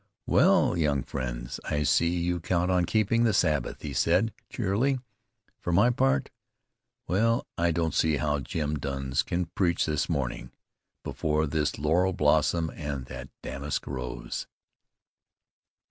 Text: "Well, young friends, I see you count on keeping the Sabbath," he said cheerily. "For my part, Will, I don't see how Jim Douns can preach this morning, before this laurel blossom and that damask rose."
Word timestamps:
"Well, 0.25 0.75
young 0.75 1.03
friends, 1.03 1.59
I 1.65 1.83
see 1.83 2.09
you 2.09 2.39
count 2.39 2.71
on 2.71 2.85
keeping 2.85 3.23
the 3.23 3.35
Sabbath," 3.35 3.83
he 3.83 3.93
said 3.93 4.33
cheerily. 4.49 4.97
"For 5.59 5.71
my 5.71 5.91
part, 5.91 6.31
Will, 7.07 7.45
I 7.55 7.69
don't 7.69 7.93
see 7.93 8.17
how 8.17 8.39
Jim 8.39 8.79
Douns 8.79 9.21
can 9.23 9.45
preach 9.53 9.85
this 9.85 10.09
morning, 10.09 10.49
before 11.03 11.45
this 11.45 11.77
laurel 11.77 12.13
blossom 12.13 12.71
and 12.73 13.05
that 13.05 13.29
damask 13.43 13.85
rose." 13.85 14.47